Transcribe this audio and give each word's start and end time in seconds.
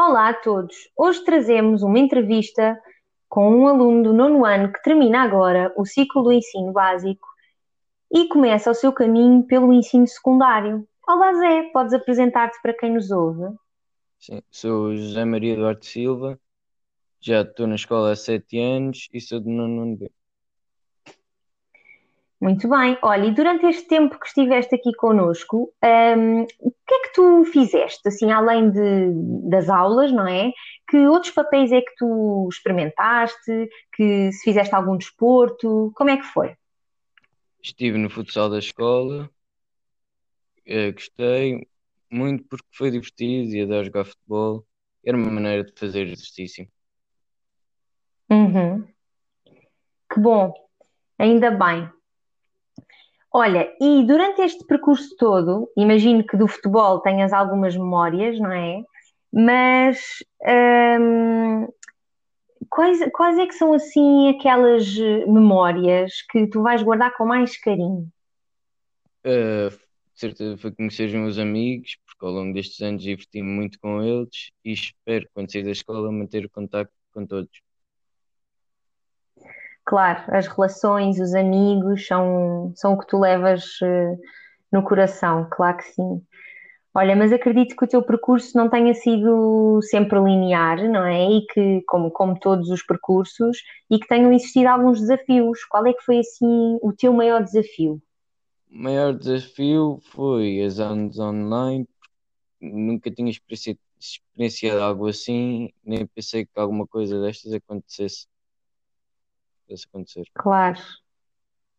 Olá 0.00 0.28
a 0.28 0.32
todos! 0.32 0.76
Hoje 0.96 1.24
trazemos 1.24 1.82
uma 1.82 1.98
entrevista 1.98 2.80
com 3.28 3.50
um 3.50 3.66
aluno 3.66 4.04
do 4.04 4.12
nono 4.12 4.44
ano 4.44 4.72
que 4.72 4.80
termina 4.80 5.22
agora 5.22 5.74
o 5.76 5.84
ciclo 5.84 6.22
do 6.22 6.32
ensino 6.32 6.70
básico 6.70 7.26
e 8.08 8.28
começa 8.28 8.70
o 8.70 8.74
seu 8.74 8.92
caminho 8.92 9.42
pelo 9.42 9.72
ensino 9.72 10.06
secundário. 10.06 10.86
Olá 11.04 11.34
Zé, 11.34 11.64
podes 11.72 11.92
apresentar-te 11.92 12.62
para 12.62 12.74
quem 12.74 12.94
nos 12.94 13.10
ouve? 13.10 13.52
Sim, 14.20 14.40
sou 14.52 14.94
José 14.94 15.24
Maria 15.24 15.56
Duarte 15.56 15.86
Silva, 15.86 16.38
já 17.20 17.40
estou 17.40 17.66
na 17.66 17.74
escola 17.74 18.12
há 18.12 18.16
sete 18.16 18.56
anos 18.56 19.08
e 19.12 19.20
sou 19.20 19.40
do 19.40 19.50
nono 19.50 19.82
ano 19.82 19.96
B. 19.96 20.12
Muito 22.40 22.68
bem. 22.68 22.96
Olha, 23.02 23.26
e 23.26 23.34
durante 23.34 23.66
este 23.66 23.88
tempo 23.88 24.16
que 24.16 24.28
estiveste 24.28 24.76
aqui 24.76 24.94
connosco, 24.94 25.72
que 25.82 26.70
tu 27.18 27.44
fizeste, 27.46 28.06
assim, 28.06 28.30
além 28.30 28.70
de, 28.70 29.10
das 29.50 29.68
aulas, 29.68 30.12
não 30.12 30.28
é? 30.28 30.52
Que 30.88 31.08
outros 31.08 31.32
papéis 31.32 31.72
é 31.72 31.80
que 31.80 31.92
tu 31.96 32.48
experimentaste? 32.48 33.68
Que 33.92 34.30
se 34.30 34.44
fizeste 34.44 34.72
algum 34.72 34.96
desporto? 34.96 35.90
Como 35.96 36.10
é 36.10 36.16
que 36.16 36.22
foi? 36.26 36.54
Estive 37.60 37.98
no 37.98 38.08
futsal 38.08 38.48
da 38.48 38.60
escola, 38.60 39.28
eh, 40.64 40.92
gostei 40.92 41.66
muito 42.08 42.44
porque 42.44 42.68
foi 42.72 42.92
divertido 42.92 43.52
e 43.52 43.62
adoro 43.62 43.86
jogar 43.86 44.04
futebol. 44.04 44.64
Era 45.04 45.16
uma 45.16 45.30
maneira 45.30 45.64
de 45.64 45.72
fazer 45.76 46.06
exercício. 46.06 46.68
Uhum. 48.30 48.86
Que 50.08 50.20
bom, 50.20 50.54
ainda 51.18 51.50
bem. 51.50 51.90
Olha, 53.32 53.70
e 53.80 54.04
durante 54.04 54.40
este 54.40 54.64
percurso 54.64 55.14
todo, 55.16 55.70
imagino 55.76 56.24
que 56.24 56.36
do 56.36 56.48
futebol 56.48 57.00
tenhas 57.00 57.32
algumas 57.32 57.76
memórias, 57.76 58.38
não 58.40 58.50
é? 58.50 58.82
Mas 59.30 59.98
hum, 60.98 61.66
quais, 62.70 62.98
quais 63.12 63.38
é 63.38 63.46
que 63.46 63.54
são 63.54 63.72
assim 63.74 64.30
aquelas 64.30 64.96
memórias 65.26 66.22
que 66.30 66.46
tu 66.46 66.62
vais 66.62 66.82
guardar 66.82 67.14
com 67.16 67.26
mais 67.26 67.58
carinho? 67.60 68.08
De 69.22 70.20
certeza 70.20 70.56
foi 70.56 70.72
conhecer 70.72 71.08
os 71.08 71.14
meus 71.14 71.38
amigos, 71.38 71.96
porque 72.06 72.24
ao 72.24 72.32
longo 72.32 72.54
destes 72.54 72.80
anos 72.80 73.02
diverti-me 73.02 73.48
muito 73.48 73.78
com 73.78 74.02
eles 74.02 74.50
e 74.64 74.72
espero, 74.72 75.28
quando 75.34 75.52
sair 75.52 75.64
da 75.64 75.70
escola, 75.70 76.10
manter 76.10 76.46
o 76.46 76.50
contacto 76.50 76.94
com 77.12 77.26
todos. 77.26 77.67
Claro, 79.88 80.22
as 80.28 80.46
relações, 80.46 81.18
os 81.18 81.34
amigos 81.34 82.06
são, 82.06 82.70
são 82.76 82.92
o 82.92 82.98
que 82.98 83.06
tu 83.06 83.18
levas 83.18 83.64
eh, 83.82 84.16
no 84.70 84.82
coração, 84.82 85.48
claro 85.50 85.78
que 85.78 85.84
sim. 85.84 86.22
Olha, 86.92 87.16
mas 87.16 87.32
acredito 87.32 87.74
que 87.74 87.86
o 87.86 87.88
teu 87.88 88.02
percurso 88.02 88.54
não 88.54 88.68
tenha 88.68 88.92
sido 88.92 89.80
sempre 89.80 90.20
linear, 90.20 90.76
não 90.90 91.06
é? 91.06 91.30
E 91.30 91.46
que, 91.46 91.80
como, 91.86 92.10
como 92.10 92.38
todos 92.38 92.68
os 92.68 92.82
percursos, 92.82 93.62
e 93.90 93.98
que 93.98 94.06
tenham 94.06 94.30
existido 94.30 94.68
alguns 94.68 95.00
desafios. 95.00 95.64
Qual 95.64 95.86
é 95.86 95.94
que 95.94 96.02
foi, 96.02 96.18
assim, 96.18 96.78
o 96.82 96.92
teu 96.92 97.14
maior 97.14 97.42
desafio? 97.42 97.98
O 98.70 98.78
maior 98.82 99.14
desafio 99.14 100.00
foi 100.10 100.60
aulas 100.60 101.18
online, 101.18 101.88
nunca 102.60 103.10
tinha 103.10 103.30
experienci- 103.30 103.80
experienciado 103.98 104.82
algo 104.82 105.08
assim, 105.08 105.70
nem 105.82 106.06
pensei 106.06 106.44
que 106.44 106.60
alguma 106.60 106.86
coisa 106.86 107.18
destas 107.22 107.54
acontecesse, 107.54 108.26
pudesse 109.68 109.86
acontecer. 109.88 110.26
Claro. 110.34 110.80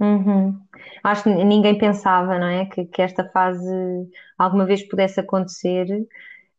Uhum. 0.00 0.60
Acho 1.04 1.24
que 1.24 1.30
ninguém 1.30 1.78
pensava, 1.78 2.38
não 2.38 2.46
é? 2.48 2.66
Que, 2.66 2.84
que 2.86 3.00
esta 3.02 3.28
fase 3.30 3.64
alguma 4.38 4.66
vez 4.66 4.86
pudesse 4.88 5.20
acontecer. 5.20 5.86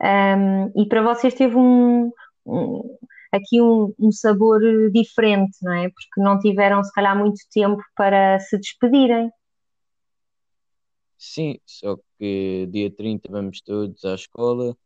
Um, 0.02 0.72
e 0.84 0.88
para 0.88 1.02
vocês 1.04 1.34
teve 1.34 1.56
um, 1.58 2.12
um- 2.46 2.98
aqui 3.32 3.62
um, 3.62 3.94
um 4.00 4.12
sabor 4.12 4.62
diferente, 4.92 5.58
não 5.64 5.74
é? 5.74 5.90
Porque 5.90 6.22
não 6.22 6.40
tiveram, 6.40 6.84
se 6.84 6.94
calhar, 6.94 7.18
muito 7.18 7.40
tempo 7.54 7.82
para 7.96 8.40
se 8.40 8.58
despedirem. 8.60 9.32
Sim, 11.18 11.60
só 11.66 11.98
que 12.18 12.68
dia 12.72 12.90
30 12.92 13.30
vamos 13.32 13.62
todos 13.62 14.04
à 14.06 14.16
escola 14.16 14.78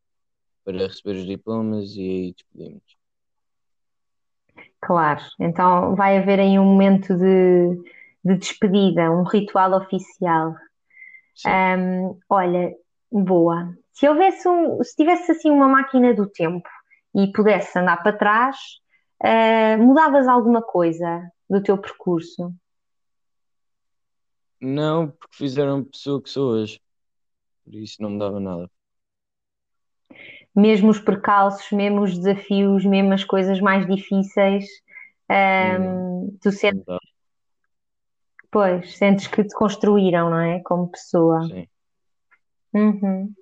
para 0.65 0.87
receber 0.87 1.17
os 1.19 1.27
diplomas 1.27 1.95
e 1.97 2.01
aí 2.01 2.33
despedimos. 2.33 2.98
Claro. 4.81 5.21
Então 5.39 5.95
vai 5.95 6.17
haver 6.17 6.39
aí 6.39 6.57
um 6.57 6.65
momento 6.65 7.15
de, 7.15 7.81
de 8.23 8.37
despedida, 8.37 9.11
um 9.11 9.23
ritual 9.23 9.73
oficial. 9.73 10.55
Um, 11.45 12.17
olha, 12.29 12.73
boa. 13.11 13.73
Se 13.93 14.07
houvesse 14.07 14.47
um, 14.47 14.81
se 14.83 14.95
tivesse 14.95 15.31
assim 15.31 15.49
uma 15.49 15.67
máquina 15.67 16.13
do 16.13 16.27
tempo 16.29 16.67
e 17.15 17.31
pudesse 17.31 17.77
andar 17.77 18.01
para 18.01 18.17
trás, 18.17 18.57
uh, 19.23 19.81
mudavas 19.81 20.27
alguma 20.27 20.61
coisa 20.61 21.29
do 21.49 21.61
teu 21.61 21.77
percurso? 21.77 22.53
Não, 24.61 25.09
porque 25.09 25.37
fizeram 25.37 25.83
pessoa 25.83 26.21
que 26.21 26.29
sou 26.29 26.51
hoje, 26.51 26.81
por 27.63 27.73
isso 27.73 28.01
não 28.01 28.11
me 28.11 28.19
dava 28.19 28.39
nada. 28.39 28.69
Mesmo 30.55 30.89
os 30.89 30.99
percalços, 30.99 31.71
mesmo 31.71 32.01
os 32.01 32.17
desafios, 32.17 32.83
mesmo 32.85 33.13
as 33.13 33.23
coisas 33.23 33.61
mais 33.61 33.85
difíceis, 33.87 34.65
um, 35.29 36.37
tu 36.41 36.45
não 36.45 36.51
sentes, 36.51 36.83
pois, 38.51 38.97
sentes 38.97 39.27
que 39.27 39.43
te 39.43 39.53
construíram, 39.53 40.29
não 40.29 40.39
é? 40.39 40.59
Como 40.63 40.89
pessoa. 40.89 41.47
Sim. 41.47 41.67
Uhum. 42.73 43.33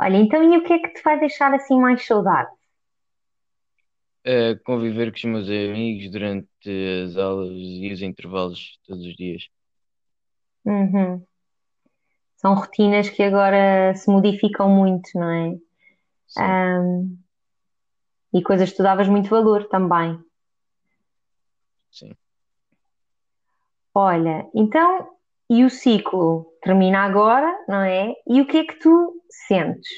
Olha, 0.00 0.16
então 0.16 0.42
e 0.52 0.58
o 0.58 0.64
que 0.64 0.72
é 0.72 0.78
que 0.78 0.94
te 0.94 1.02
vai 1.02 1.18
deixar 1.18 1.54
assim 1.54 1.78
mais 1.78 2.04
saudade? 2.04 2.50
É 4.24 4.54
conviver 4.64 5.10
com 5.10 5.16
os 5.16 5.24
meus 5.24 5.48
amigos 5.48 6.10
durante 6.10 6.48
as 7.04 7.16
aulas 7.16 7.50
e 7.52 7.90
os 7.92 8.02
intervalos 8.02 8.78
todos 8.86 9.04
os 9.04 9.14
dias. 9.14 9.48
Uhum. 10.64 11.24
São 12.36 12.54
rotinas 12.54 13.08
que 13.08 13.22
agora 13.22 13.94
se 13.94 14.10
modificam 14.10 14.68
muito, 14.68 15.10
não 15.14 15.30
é? 15.30 15.56
Um, 16.38 17.18
e 18.32 18.42
coisas 18.42 18.70
que 18.70 18.76
tu 18.76 18.82
davas 18.82 19.08
muito 19.08 19.28
valor 19.28 19.68
também. 19.68 20.18
sim. 21.90 22.16
Olha, 23.94 24.48
então, 24.54 25.16
e 25.50 25.64
o 25.64 25.70
ciclo 25.70 26.46
termina 26.62 27.00
agora, 27.00 27.52
não 27.68 27.80
é? 27.82 28.14
E 28.26 28.40
o 28.40 28.46
que 28.46 28.58
é 28.58 28.64
que 28.64 28.78
tu 28.78 29.22
sentes? 29.48 29.88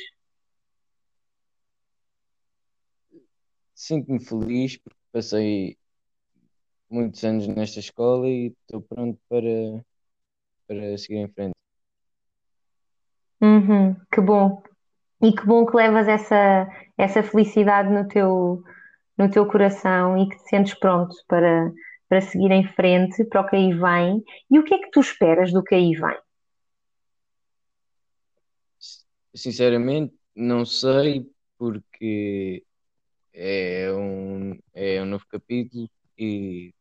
Sinto-me 3.74 4.18
feliz 4.18 4.76
porque 4.78 4.98
passei 5.12 5.78
muitos 6.90 7.22
anos 7.24 7.46
nesta 7.46 7.80
escola 7.80 8.28
e 8.28 8.46
estou 8.62 8.80
pronto 8.82 9.18
para, 9.28 9.84
para 10.66 10.98
seguir 10.98 11.18
em 11.18 11.28
frente. 11.28 11.54
Uhum, 13.40 13.94
que 14.10 14.20
bom. 14.20 14.62
E 15.24 15.32
que 15.32 15.46
bom 15.46 15.64
que 15.64 15.74
levas 15.74 16.06
essa, 16.06 16.68
essa 16.98 17.22
felicidade 17.22 17.88
no 17.88 18.06
teu, 18.06 18.62
no 19.16 19.30
teu 19.30 19.46
coração 19.46 20.18
e 20.18 20.28
que 20.28 20.36
te 20.36 20.50
sentes 20.50 20.74
pronto 20.74 21.16
para, 21.26 21.72
para 22.10 22.20
seguir 22.20 22.50
em 22.50 22.68
frente, 22.74 23.24
para 23.24 23.40
o 23.40 23.48
que 23.48 23.56
aí 23.56 23.72
vem. 23.72 24.22
E 24.50 24.58
o 24.58 24.64
que 24.64 24.74
é 24.74 24.78
que 24.78 24.90
tu 24.90 25.00
esperas 25.00 25.50
do 25.50 25.64
que 25.64 25.74
aí 25.74 25.92
vem? 25.94 26.18
Sinceramente, 29.34 30.14
não 30.36 30.66
sei 30.66 31.26
porque 31.56 32.62
é 33.32 33.90
um, 33.92 34.58
é 34.74 35.00
um 35.00 35.06
novo 35.06 35.24
capítulo 35.26 35.88
e 36.18 36.74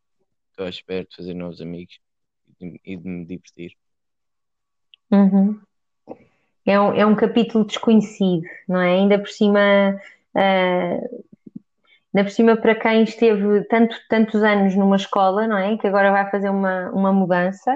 estou 0.50 0.66
à 0.66 0.68
espera 0.68 1.06
de 1.06 1.16
fazer 1.16 1.32
novos 1.32 1.62
amigos 1.62 1.98
e 2.60 2.70
de, 2.70 2.80
e 2.84 2.96
de 2.98 3.08
me 3.08 3.24
divertir. 3.24 3.74
Uhum. 5.10 5.58
É 6.66 6.80
um, 6.80 6.92
é 6.94 7.04
um 7.06 7.14
capítulo 7.14 7.64
desconhecido, 7.64 8.46
não 8.68 8.80
é? 8.80 8.94
Ainda 8.94 9.18
por 9.18 9.28
cima, 9.28 9.60
ah, 10.34 10.98
ainda 12.14 12.24
por 12.24 12.30
cima 12.30 12.56
para 12.56 12.74
quem 12.74 13.02
esteve 13.02 13.64
tanto, 13.64 13.96
tantos 14.08 14.42
anos 14.42 14.74
numa 14.74 14.96
escola, 14.96 15.46
não 15.46 15.58
é? 15.58 15.76
Que 15.76 15.86
agora 15.86 16.10
vai 16.10 16.30
fazer 16.30 16.48
uma, 16.50 16.90
uma 16.90 17.12
mudança, 17.12 17.74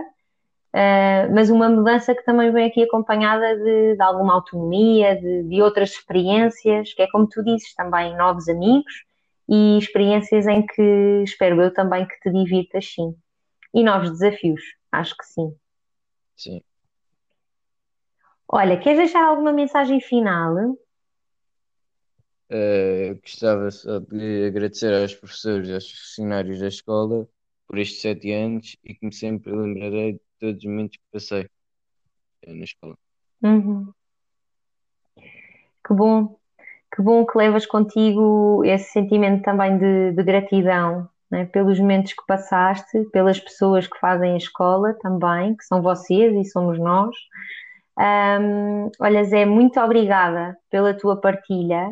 ah, 0.72 1.28
mas 1.34 1.50
uma 1.50 1.68
mudança 1.68 2.14
que 2.14 2.24
também 2.24 2.52
vem 2.52 2.66
aqui 2.66 2.82
acompanhada 2.82 3.56
de, 3.56 3.96
de 3.96 4.02
alguma 4.02 4.34
autonomia, 4.34 5.16
de, 5.16 5.44
de 5.44 5.62
outras 5.62 5.90
experiências, 5.92 6.94
que 6.94 7.02
é 7.02 7.08
como 7.10 7.28
tu 7.28 7.42
dizes, 7.44 7.74
também 7.74 8.16
novos 8.16 8.48
amigos 8.48 9.04
e 9.48 9.78
experiências 9.78 10.46
em 10.46 10.64
que 10.66 11.22
espero 11.24 11.60
eu 11.62 11.72
também 11.72 12.06
que 12.06 12.18
te 12.20 12.30
divirtas, 12.30 12.86
sim. 12.94 13.14
E 13.74 13.82
novos 13.82 14.10
desafios, 14.10 14.62
acho 14.92 15.16
que 15.16 15.24
sim. 15.26 15.54
Sim. 16.36 16.62
Olha, 18.50 18.80
queres 18.80 18.98
deixar 18.98 19.26
alguma 19.26 19.52
mensagem 19.52 20.00
final? 20.00 20.54
Eh, 22.50 23.14
gostava 23.20 23.70
só 23.70 23.98
de 23.98 24.46
agradecer 24.46 24.94
aos 24.94 25.14
professores 25.14 25.68
e 25.68 25.74
aos 25.74 25.90
funcionários 25.90 26.58
da 26.58 26.68
escola 26.68 27.28
por 27.66 27.78
estes 27.78 28.00
sete 28.00 28.32
anos 28.32 28.74
e 28.82 28.94
que 28.94 29.04
me 29.04 29.12
sempre 29.12 29.52
lembrarei 29.52 30.14
de 30.14 30.20
todos 30.40 30.56
os 30.56 30.64
momentos 30.64 30.96
que 30.96 31.04
passei 31.12 31.46
eh, 32.42 32.54
na 32.54 32.64
escola. 32.64 32.96
Uhum. 33.42 33.92
Que 35.86 35.94
bom. 35.94 36.38
que 36.94 37.02
bom 37.02 37.26
que 37.26 37.36
levas 37.36 37.66
contigo 37.66 38.64
esse 38.64 38.92
sentimento 38.92 39.42
também 39.42 39.76
de, 39.76 40.12
de 40.12 40.22
gratidão, 40.22 41.06
né? 41.30 41.44
Pelos 41.44 41.78
momentos 41.78 42.14
que 42.14 42.24
passaste, 42.26 43.04
pelas 43.12 43.38
pessoas 43.38 43.86
que 43.86 43.98
fazem 43.98 44.32
a 44.32 44.38
escola 44.38 44.94
também, 44.94 45.54
que 45.54 45.64
são 45.64 45.82
vocês 45.82 46.34
e 46.34 46.50
somos 46.50 46.78
nós. 46.78 47.14
Um, 47.98 48.90
olha, 49.00 49.24
Zé, 49.24 49.44
muito 49.44 49.80
obrigada 49.80 50.56
pela 50.70 50.94
tua 50.94 51.20
partilha. 51.20 51.90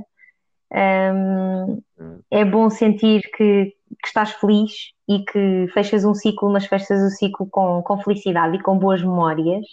Um, 0.73 1.83
é 2.31 2.45
bom 2.45 2.71
sentir 2.71 3.23
que, 3.37 3.73
que, 4.03 4.07
estás 4.07 4.33
feliz 4.33 4.93
e 5.09 5.25
que 5.25 5.67
fechas 5.73 6.05
um 6.05 6.15
ciclo, 6.15 6.53
mas 6.53 6.67
fechas 6.67 7.01
o 7.01 7.11
ciclo 7.11 7.49
com, 7.51 7.83
com 7.83 8.01
felicidade 8.01 8.57
e 8.57 8.63
com 8.63 8.79
boas 8.79 9.03
memórias. 9.03 9.67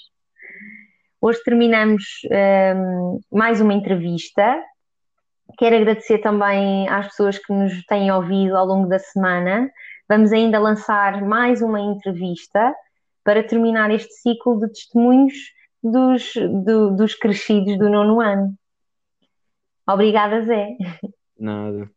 Hoje 1.22 1.40
terminamos 1.44 2.04
um, 2.76 3.20
mais 3.32 3.62
uma 3.62 3.74
entrevista. 3.74 4.60
Quero 5.58 5.76
agradecer 5.76 6.18
também 6.18 6.90
às 6.90 7.08
pessoas 7.08 7.38
que 7.38 7.54
nos 7.54 7.86
têm 7.86 8.12
ouvido 8.12 8.58
ao 8.58 8.66
longo 8.66 8.88
da 8.88 8.98
semana. 8.98 9.70
Vamos 10.10 10.34
ainda 10.34 10.60
lançar 10.60 11.22
mais 11.22 11.62
uma 11.62 11.80
entrevista 11.80 12.74
para 13.24 13.44
terminar 13.44 13.92
este 13.92 14.14
ciclo 14.16 14.60
de 14.60 14.68
testemunhos 14.70 15.34
dos, 15.84 16.34
do, 16.66 16.96
dos 16.96 17.16
crescidos 17.16 17.78
do 17.78 17.90
nono 17.90 18.22
ano. 18.22 18.56
Obrigada, 19.88 20.42
Zé. 20.46 20.78
Nada. 21.38 21.92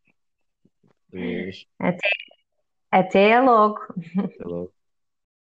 Até, 1.78 2.08
até 2.90 3.40
logo. 3.40 3.80
Até 4.18 4.44
logo. 4.44 4.75